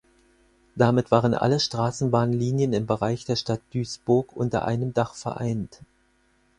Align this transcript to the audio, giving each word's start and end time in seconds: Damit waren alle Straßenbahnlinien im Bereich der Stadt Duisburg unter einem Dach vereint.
Damit 0.75 1.11
waren 1.11 1.35
alle 1.35 1.59
Straßenbahnlinien 1.59 2.73
im 2.73 2.87
Bereich 2.87 3.23
der 3.25 3.35
Stadt 3.35 3.61
Duisburg 3.71 4.35
unter 4.35 4.65
einem 4.65 4.95
Dach 4.95 5.13
vereint. 5.13 5.81